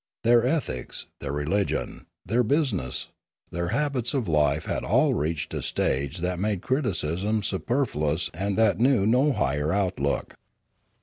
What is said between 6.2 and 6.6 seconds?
that